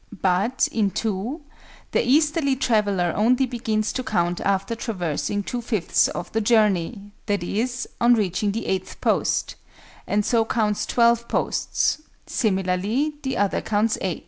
But, 0.23 0.67
in 0.71 0.89
(2), 0.89 1.41
the 1.91 2.01
easterly 2.03 2.55
traveller 2.55 3.13
only 3.15 3.45
begins 3.45 3.93
to 3.93 4.01
count 4.03 4.41
after 4.41 4.73
traversing 4.73 5.43
2 5.43 5.61
5ths 5.61 6.09
of 6.09 6.31
the 6.31 6.41
journey, 6.41 7.11
i.e., 7.29 7.67
on 8.01 8.15
reaching 8.15 8.51
the 8.51 8.65
8th 8.65 8.99
post, 8.99 9.53
and 10.07 10.25
so 10.25 10.43
counts 10.43 10.87
12 10.87 11.27
posts: 11.27 12.01
similarly 12.25 13.13
the 13.21 13.37
other 13.37 13.61
counts 13.61 13.99
8. 14.01 14.19